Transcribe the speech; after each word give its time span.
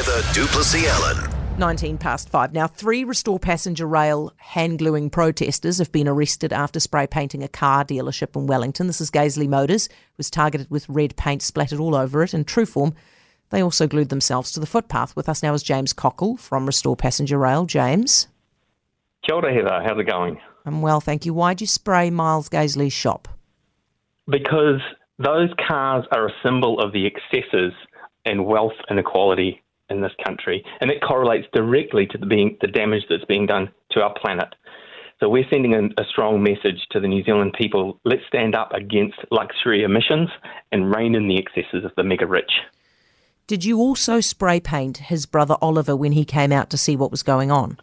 Heather 0.00 0.32
du 0.32 0.46
Plessis-Allan. 0.46 1.58
19 1.58 1.98
past 1.98 2.30
five. 2.30 2.54
Now, 2.54 2.66
three 2.66 3.04
Restore 3.04 3.38
Passenger 3.38 3.86
Rail 3.86 4.32
hand 4.38 4.78
gluing 4.78 5.10
protesters 5.10 5.76
have 5.76 5.92
been 5.92 6.08
arrested 6.08 6.54
after 6.54 6.80
spray 6.80 7.06
painting 7.06 7.42
a 7.42 7.48
car 7.48 7.84
dealership 7.84 8.34
in 8.34 8.46
Wellington. 8.46 8.86
This 8.86 9.02
is 9.02 9.10
Gazley 9.10 9.46
Motors, 9.46 9.90
was 10.16 10.30
targeted 10.30 10.70
with 10.70 10.88
red 10.88 11.16
paint 11.16 11.42
splattered 11.42 11.80
all 11.80 11.94
over 11.94 12.22
it. 12.22 12.32
In 12.32 12.44
true 12.44 12.64
form, 12.64 12.94
they 13.50 13.62
also 13.62 13.86
glued 13.86 14.08
themselves 14.08 14.52
to 14.52 14.60
the 14.60 14.64
footpath. 14.64 15.14
With 15.16 15.28
us 15.28 15.42
now 15.42 15.52
is 15.52 15.62
James 15.62 15.92
Cockle 15.92 16.38
from 16.38 16.64
Restore 16.64 16.96
Passenger 16.96 17.36
Rail. 17.36 17.66
James. 17.66 18.26
Kia 19.22 19.34
ora, 19.34 19.52
Heather. 19.52 19.82
How's 19.86 20.00
it 20.00 20.04
going? 20.04 20.38
I'm 20.64 20.80
well, 20.80 21.02
thank 21.02 21.26
you. 21.26 21.34
Why'd 21.34 21.60
you 21.60 21.66
spray 21.66 22.08
Miles 22.08 22.48
Gazley's 22.48 22.94
shop? 22.94 23.28
Because 24.26 24.80
those 25.18 25.50
cars 25.68 26.06
are 26.10 26.26
a 26.26 26.32
symbol 26.42 26.80
of 26.80 26.94
the 26.94 27.04
excesses 27.04 27.74
and 28.24 28.46
wealth 28.46 28.72
inequality 28.90 29.62
in 29.90 30.00
this 30.00 30.12
country, 30.24 30.64
and 30.80 30.90
it 30.90 31.02
correlates 31.02 31.46
directly 31.52 32.06
to 32.06 32.18
the, 32.18 32.26
being, 32.26 32.56
the 32.60 32.66
damage 32.66 33.04
that's 33.08 33.24
being 33.24 33.46
done 33.46 33.70
to 33.92 34.00
our 34.00 34.14
planet. 34.14 34.54
So 35.20 35.28
we're 35.28 35.48
sending 35.50 35.74
a, 35.74 36.00
a 36.00 36.06
strong 36.06 36.42
message 36.42 36.86
to 36.92 37.00
the 37.00 37.08
New 37.08 37.22
Zealand 37.24 37.54
people. 37.58 38.00
Let's 38.04 38.22
stand 38.26 38.54
up 38.54 38.72
against 38.72 39.18
luxury 39.30 39.82
emissions 39.82 40.30
and 40.72 40.94
rein 40.94 41.14
in 41.14 41.28
the 41.28 41.38
excesses 41.38 41.84
of 41.84 41.92
the 41.96 42.02
mega 42.02 42.26
rich. 42.26 42.50
Did 43.46 43.64
you 43.64 43.78
also 43.78 44.20
spray 44.20 44.60
paint 44.60 44.98
his 44.98 45.26
brother 45.26 45.56
Oliver 45.60 45.94
when 45.94 46.12
he 46.12 46.24
came 46.24 46.52
out 46.52 46.70
to 46.70 46.78
see 46.78 46.96
what 46.96 47.10
was 47.10 47.22
going 47.22 47.50
on? 47.50 47.78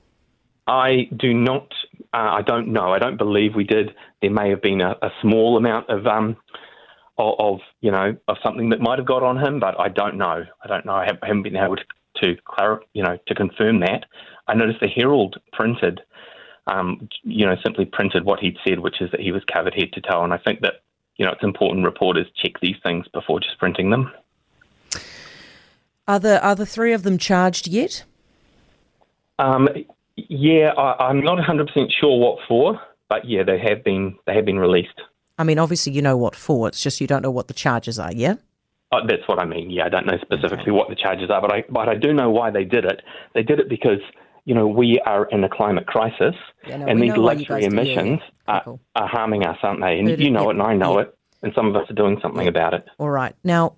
I 0.65 1.09
do 1.15 1.33
not. 1.33 1.73
Uh, 2.13 2.39
I 2.39 2.41
don't 2.41 2.69
know. 2.69 2.93
I 2.93 2.99
don't 2.99 3.17
believe 3.17 3.53
we 3.53 3.63
did. 3.63 3.93
There 4.21 4.31
may 4.31 4.49
have 4.49 4.61
been 4.61 4.81
a, 4.81 4.95
a 5.01 5.09
small 5.21 5.57
amount 5.57 5.89
of 5.89 6.07
um, 6.07 6.37
of, 7.17 7.35
of, 7.39 7.59
you 7.81 7.91
know 7.91 8.15
of 8.27 8.37
something 8.43 8.69
that 8.69 8.79
might 8.79 8.99
have 8.99 9.07
got 9.07 9.23
on 9.23 9.37
him, 9.37 9.59
but 9.59 9.79
I 9.79 9.89
don't 9.89 10.17
know. 10.17 10.43
I 10.63 10.67
don't 10.67 10.85
know. 10.85 10.93
I 10.93 11.05
haven't 11.05 11.43
been 11.43 11.55
able 11.55 11.75
to 11.75 11.83
to 12.21 12.35
clarify, 12.45 12.83
you 12.93 13.03
know, 13.03 13.17
to 13.27 13.35
confirm 13.35 13.79
that. 13.81 14.05
I 14.47 14.53
noticed 14.53 14.79
the 14.79 14.87
Herald 14.87 15.37
printed, 15.53 16.01
um, 16.67 17.09
you 17.23 17.45
know, 17.45 17.55
simply 17.63 17.85
printed 17.85 18.25
what 18.25 18.39
he'd 18.39 18.57
said, 18.65 18.79
which 18.79 19.01
is 19.01 19.11
that 19.11 19.19
he 19.19 19.31
was 19.31 19.43
covered 19.51 19.73
head 19.73 19.91
to 19.93 20.01
toe. 20.01 20.23
And 20.23 20.33
I 20.33 20.37
think 20.37 20.61
that, 20.61 20.81
you 21.17 21.25
know, 21.25 21.31
it's 21.31 21.43
important 21.43 21.85
reporters 21.85 22.27
check 22.35 22.53
these 22.61 22.77
things 22.83 23.05
before 23.13 23.39
just 23.39 23.57
printing 23.57 23.89
them. 23.89 24.11
Are 26.07 26.19
the 26.19 26.41
are 26.45 26.55
the 26.55 26.65
three 26.65 26.93
of 26.93 27.03
them 27.03 27.17
charged 27.17 27.67
yet? 27.67 28.05
Um, 29.39 29.67
yeah, 30.15 30.71
I, 30.77 31.09
I'm 31.09 31.21
not 31.21 31.35
100 31.35 31.67
percent 31.67 31.91
sure 31.99 32.17
what 32.17 32.39
for, 32.47 32.79
but 33.09 33.27
yeah, 33.27 33.43
they 33.43 33.59
have 33.59 33.83
been 33.83 34.17
they 34.25 34.33
have 34.33 34.45
been 34.45 34.59
released. 34.59 35.01
I 35.37 35.43
mean, 35.43 35.59
obviously 35.59 35.91
you 35.91 36.01
know 36.01 36.15
what 36.15 36.35
for. 36.35 36.67
It's 36.69 36.81
just 36.81 37.01
you 37.01 37.07
don't 37.07 37.21
know 37.21 37.31
what 37.31 37.49
the 37.49 37.53
charges 37.53 37.99
are. 37.99 38.13
Yeah. 38.13 38.35
Oh, 38.91 38.99
that's 39.05 39.27
what 39.27 39.39
I 39.39 39.45
mean. 39.45 39.69
Yeah, 39.69 39.85
I 39.85 39.89
don't 39.89 40.05
know 40.05 40.17
specifically 40.21 40.71
what 40.71 40.89
the 40.89 40.95
charges 40.95 41.29
are, 41.29 41.41
but 41.41 41.53
I 41.53 41.63
but 41.69 41.89
I 41.89 41.95
do 41.95 42.13
know 42.13 42.29
why 42.29 42.51
they 42.51 42.63
did 42.63 42.85
it. 42.85 43.01
They 43.33 43.43
did 43.43 43.59
it 43.59 43.67
because 43.67 43.99
you 44.45 44.55
know 44.55 44.65
we 44.65 44.99
are 45.05 45.25
in 45.25 45.43
a 45.43 45.49
climate 45.49 45.87
crisis, 45.87 46.35
yeah, 46.65 46.77
no, 46.77 46.87
and 46.87 47.01
these 47.01 47.15
luxury 47.17 47.65
emissions 47.65 48.21
are, 48.47 48.79
are, 48.95 49.07
harming 49.07 49.45
us, 49.45 49.57
aren't 49.61 49.81
they? 49.81 49.99
And 49.99 50.19
you 50.19 50.31
know 50.31 50.49
it, 50.49 50.53
and 50.53 50.61
I 50.61 50.73
know 50.73 50.99
it, 50.99 51.13
and 51.43 51.51
some 51.53 51.67
of 51.67 51.75
us 51.75 51.89
are 51.89 51.93
doing 51.93 52.17
something 52.21 52.47
about 52.47 52.73
it. 52.73 52.85
All 52.97 53.09
right, 53.09 53.35
now, 53.43 53.75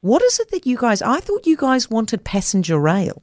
what 0.00 0.20
is 0.22 0.40
it 0.40 0.50
that 0.50 0.66
you 0.66 0.76
guys? 0.76 1.00
I 1.00 1.20
thought 1.20 1.46
you 1.46 1.56
guys 1.56 1.88
wanted 1.88 2.24
passenger 2.24 2.78
rail. 2.78 3.22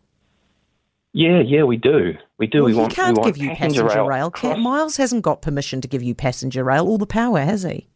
Yeah, 1.14 1.42
yeah, 1.46 1.64
we 1.64 1.76
do. 1.76 2.14
We 2.38 2.48
do. 2.48 2.60
Well, 2.60 2.66
we 2.68 2.74
want. 2.74 2.94
can't 2.94 3.18
we 3.18 3.24
give 3.26 3.36
you 3.36 3.50
passenger, 3.50 3.84
passenger 3.84 4.06
rail. 4.06 4.32
rail. 4.42 4.56
Miles 4.56 4.96
hasn't 4.96 5.24
got 5.24 5.42
permission 5.42 5.82
to 5.82 5.90
give 5.90 6.02
you 6.02 6.16
passenger 6.16 6.64
rail. 6.64 6.88
All 6.88 6.98
the 6.98 7.06
power, 7.06 7.42
has 7.42 7.64
he? 7.64 7.90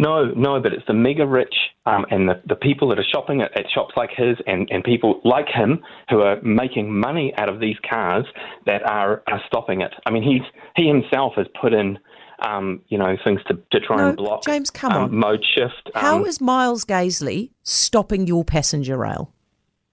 No, 0.00 0.32
no, 0.34 0.58
but 0.62 0.72
it's 0.72 0.86
the 0.86 0.94
mega 0.94 1.26
rich 1.26 1.54
um, 1.84 2.06
and 2.10 2.26
the, 2.26 2.40
the 2.46 2.54
people 2.54 2.88
that 2.88 2.98
are 2.98 3.04
shopping 3.04 3.42
at, 3.42 3.54
at 3.54 3.66
shops 3.70 3.92
like 3.98 4.08
his 4.16 4.38
and, 4.46 4.66
and 4.70 4.82
people 4.82 5.20
like 5.24 5.46
him 5.46 5.82
who 6.08 6.22
are 6.22 6.40
making 6.40 6.90
money 6.98 7.34
out 7.36 7.50
of 7.50 7.60
these 7.60 7.76
cars 7.88 8.24
that 8.64 8.82
are, 8.82 9.22
are 9.26 9.42
stopping 9.46 9.82
it. 9.82 9.92
I 10.06 10.10
mean, 10.10 10.22
he's 10.22 10.40
he 10.74 10.88
himself 10.88 11.34
has 11.36 11.46
put 11.60 11.74
in, 11.74 11.98
um, 12.38 12.80
you 12.88 12.96
know, 12.96 13.14
things 13.22 13.42
to, 13.48 13.58
to 13.72 13.80
try 13.80 13.98
no, 13.98 14.08
and 14.08 14.16
block 14.16 14.42
James, 14.42 14.70
come 14.70 14.92
um, 14.92 15.02
on. 15.02 15.14
mode 15.14 15.44
shift. 15.54 15.90
How 15.94 16.24
is 16.24 16.40
Miles 16.40 16.86
Gazley 16.86 17.50
stopping 17.62 18.26
your 18.26 18.42
passenger 18.42 18.96
rail? 18.96 19.34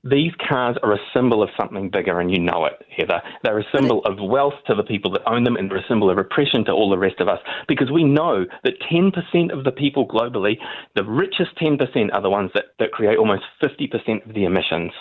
These 0.09 0.31
cars 0.47 0.77
are 0.83 0.93
a 0.93 0.99
symbol 1.13 1.41
of 1.41 1.49
something 1.57 1.89
bigger, 1.89 2.19
and 2.19 2.31
you 2.31 2.39
know 2.39 2.65
it, 2.65 2.83
Heather. 2.95 3.21
They're 3.43 3.59
a 3.59 3.65
symbol 3.75 4.03
of 4.05 4.17
wealth 4.19 4.53
to 4.67 4.75
the 4.75 4.83
people 4.83 5.11
that 5.11 5.27
own 5.27 5.43
them, 5.43 5.55
and 5.55 5.69
they're 5.69 5.79
a 5.79 5.87
symbol 5.87 6.09
of 6.09 6.17
oppression 6.17 6.63
to 6.65 6.71
all 6.71 6.89
the 6.89 6.97
rest 6.97 7.19
of 7.19 7.27
us. 7.27 7.39
Because 7.67 7.91
we 7.91 8.03
know 8.03 8.45
that 8.63 8.73
10% 8.91 9.51
of 9.51 9.63
the 9.63 9.71
people 9.71 10.07
globally, 10.07 10.57
the 10.95 11.03
richest 11.03 11.55
10%, 11.61 12.13
are 12.13 12.21
the 12.21 12.29
ones 12.29 12.51
that, 12.53 12.65
that 12.79 12.91
create 12.91 13.17
almost 13.17 13.43
50% 13.63 14.27
of 14.27 14.33
the 14.33 14.45
emissions. 14.45 14.91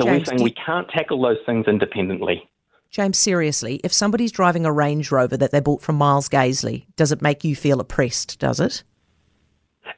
So 0.00 0.06
James, 0.06 0.20
we're 0.20 0.24
saying 0.24 0.42
we 0.42 0.52
can't 0.52 0.88
tackle 0.88 1.20
those 1.22 1.38
things 1.46 1.66
independently. 1.66 2.48
James, 2.90 3.18
seriously, 3.18 3.80
if 3.84 3.92
somebody's 3.92 4.32
driving 4.32 4.66
a 4.66 4.72
Range 4.72 5.10
Rover 5.12 5.36
that 5.36 5.52
they 5.52 5.60
bought 5.60 5.80
from 5.80 5.96
Miles 5.96 6.28
Gazley, 6.28 6.86
does 6.96 7.12
it 7.12 7.22
make 7.22 7.44
you 7.44 7.54
feel 7.54 7.80
oppressed, 7.80 8.38
does 8.40 8.58
it? 8.58 8.82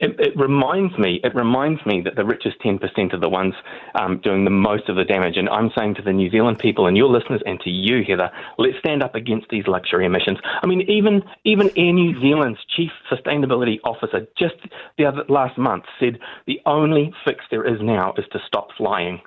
It, 0.00 0.18
it, 0.18 0.36
reminds 0.36 0.96
me. 0.98 1.20
It 1.22 1.34
reminds 1.34 1.84
me 1.86 2.02
that 2.02 2.16
the 2.16 2.24
richest 2.24 2.60
ten 2.60 2.78
percent 2.78 3.14
are 3.14 3.20
the 3.20 3.28
ones 3.28 3.54
um, 3.94 4.20
doing 4.22 4.44
the 4.44 4.50
most 4.50 4.88
of 4.88 4.96
the 4.96 5.04
damage. 5.04 5.36
And 5.36 5.48
I'm 5.48 5.70
saying 5.76 5.96
to 5.96 6.02
the 6.02 6.12
New 6.12 6.30
Zealand 6.30 6.58
people 6.58 6.86
and 6.86 6.96
your 6.96 7.08
listeners, 7.08 7.42
and 7.46 7.60
to 7.60 7.70
you, 7.70 8.02
Heather, 8.06 8.30
let's 8.58 8.78
stand 8.78 9.02
up 9.02 9.14
against 9.14 9.48
these 9.50 9.66
luxury 9.66 10.06
emissions. 10.06 10.38
I 10.62 10.66
mean, 10.66 10.82
even 10.82 11.22
even 11.44 11.70
Air 11.76 11.92
New 11.92 12.20
Zealand's 12.20 12.60
chief 12.76 12.90
sustainability 13.10 13.78
officer 13.84 14.26
just 14.38 14.56
the 14.98 15.06
other 15.06 15.24
last 15.28 15.58
month 15.58 15.84
said 16.00 16.18
the 16.46 16.60
only 16.66 17.12
fix 17.24 17.44
there 17.50 17.66
is 17.66 17.80
now 17.80 18.14
is 18.16 18.24
to 18.32 18.38
stop 18.46 18.68
flying. 18.76 19.20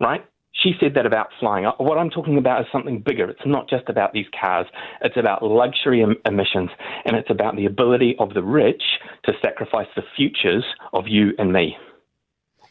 Right? 0.00 0.24
She 0.62 0.72
said 0.80 0.94
that 0.94 1.06
about 1.06 1.28
flying. 1.38 1.66
Uh, 1.66 1.72
what 1.78 1.98
I'm 1.98 2.10
talking 2.10 2.38
about 2.38 2.62
is 2.62 2.66
something 2.72 3.00
bigger. 3.00 3.28
It's 3.28 3.40
not 3.44 3.68
just 3.68 3.88
about 3.88 4.12
these 4.12 4.26
cars, 4.40 4.66
it's 5.02 5.16
about 5.16 5.42
luxury 5.42 6.02
em- 6.02 6.16
emissions, 6.24 6.70
and 7.04 7.16
it's 7.16 7.30
about 7.30 7.56
the 7.56 7.66
ability 7.66 8.16
of 8.18 8.34
the 8.34 8.42
rich 8.42 8.82
to 9.24 9.32
sacrifice 9.44 9.88
the 9.94 10.02
futures 10.16 10.64
of 10.92 11.04
you 11.06 11.32
and 11.38 11.52
me. 11.52 11.76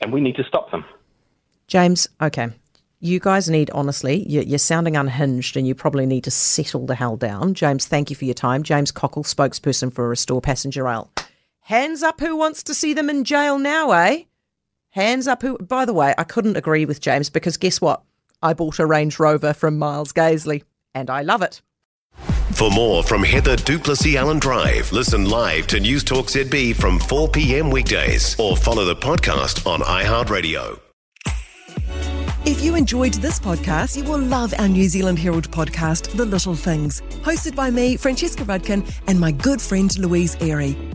And 0.01 0.11
we 0.11 0.21
need 0.21 0.35
to 0.35 0.43
stop 0.43 0.71
them. 0.71 0.83
James, 1.67 2.07
okay. 2.21 2.49
You 2.99 3.19
guys 3.19 3.49
need, 3.49 3.69
honestly, 3.71 4.27
you're 4.27 4.57
sounding 4.57 4.95
unhinged 4.95 5.57
and 5.57 5.67
you 5.67 5.75
probably 5.75 6.05
need 6.05 6.23
to 6.23 6.31
settle 6.31 6.85
the 6.85 6.95
hell 6.95 7.17
down. 7.17 7.53
James, 7.53 7.85
thank 7.85 8.09
you 8.09 8.15
for 8.15 8.25
your 8.25 8.33
time. 8.33 8.63
James 8.63 8.91
Cockle, 8.91 9.23
spokesperson 9.23 9.93
for 9.93 10.09
Restore 10.09 10.41
Passenger 10.41 10.83
Rail. 10.85 11.11
Hands 11.61 12.01
up 12.01 12.19
who 12.19 12.35
wants 12.35 12.63
to 12.63 12.73
see 12.73 12.93
them 12.93 13.09
in 13.09 13.23
jail 13.23 13.59
now, 13.59 13.91
eh? 13.91 14.23
Hands 14.95 15.27
up 15.27 15.41
who. 15.41 15.57
By 15.57 15.83
the 15.83 15.93
way, 15.93 16.15
I 16.17 16.23
couldn't 16.23 16.55
agree 16.55 16.85
with 16.85 17.01
James 17.01 17.29
because 17.29 17.57
guess 17.57 17.81
what? 17.81 18.01
I 18.41 18.53
bought 18.53 18.79
a 18.79 18.85
Range 18.85 19.19
Rover 19.19 19.53
from 19.53 19.77
Miles 19.77 20.13
Gazley 20.13 20.63
and 20.93 21.09
I 21.09 21.21
love 21.21 21.41
it. 21.41 21.61
For 22.53 22.71
more 22.71 23.03
from 23.03 23.21
Heather 23.21 23.57
du 23.57 23.77
Plessis-Allan 23.77 24.39
Drive, 24.39 24.93
listen 24.93 25.29
live 25.29 25.67
to 25.67 25.81
News 25.81 26.05
Talk 26.05 26.27
ZB 26.27 26.77
from 26.77 26.97
4 26.99 27.27
p.m. 27.27 27.69
weekdays 27.69 28.39
or 28.39 28.55
follow 28.55 28.85
the 28.85 28.95
podcast 28.95 29.67
on 29.67 29.81
iHeartRadio. 29.81 30.79
If 32.45 32.63
you 32.63 32.75
enjoyed 32.75 33.15
this 33.15 33.37
podcast, 33.37 33.97
you 33.97 34.09
will 34.09 34.19
love 34.19 34.53
our 34.59 34.69
New 34.69 34.87
Zealand 34.87 35.19
Herald 35.19 35.51
podcast, 35.51 36.15
The 36.15 36.23
Little 36.23 36.55
Things, 36.55 37.01
hosted 37.21 37.53
by 37.53 37.69
me, 37.69 37.97
Francesca 37.97 38.45
Rudkin, 38.45 38.89
and 39.07 39.19
my 39.19 39.31
good 39.31 39.61
friend 39.61 39.97
Louise 39.97 40.37
Ayrey. 40.37 40.94